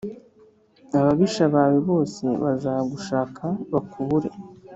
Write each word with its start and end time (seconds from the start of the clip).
ababisha 0.97 1.43
bawe 1.53 1.77
bose 1.89 2.23
bazagushaka 2.43 3.45
bakubure 3.71 4.29